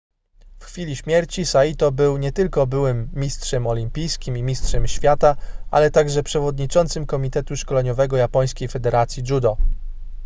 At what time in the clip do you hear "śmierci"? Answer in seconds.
0.95-1.45